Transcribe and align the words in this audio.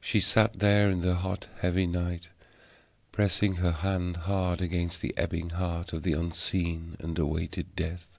She 0.00 0.18
sat 0.18 0.54
there 0.58 0.90
in 0.90 1.02
the 1.02 1.14
hot 1.14 1.46
heavy 1.60 1.86
night, 1.86 2.26
pressing 3.12 3.54
her 3.62 3.70
hand 3.70 4.16
hard 4.26 4.60
against 4.60 5.00
the 5.00 5.14
ebbing 5.16 5.50
heart 5.50 5.92
of 5.92 6.02
the 6.02 6.14
unseen, 6.14 6.96
and 6.98 7.16
awaited 7.16 7.76
Death. 7.76 8.18